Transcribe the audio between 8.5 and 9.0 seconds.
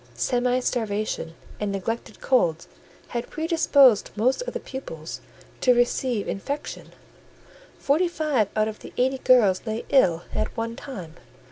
out of the